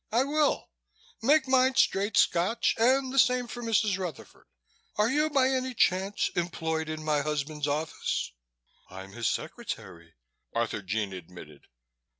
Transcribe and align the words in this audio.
"I 0.11 0.23
will. 0.23 0.71
Make 1.21 1.47
mine 1.47 1.75
straight 1.75 2.17
Scotch 2.17 2.73
and 2.79 3.13
the 3.13 3.19
same 3.19 3.45
for 3.47 3.61
Mrs. 3.61 3.99
Rutherford. 3.99 4.47
Are 4.95 5.11
you, 5.11 5.29
by 5.29 5.47
any 5.49 5.75
chance, 5.75 6.31
employed 6.35 6.89
in 6.89 7.03
my 7.03 7.21
husband's 7.21 7.67
office?" 7.67 8.31
"I'm 8.89 9.11
his 9.11 9.27
secretary," 9.27 10.15
Arthurjean 10.55 11.13
admitted. 11.13 11.67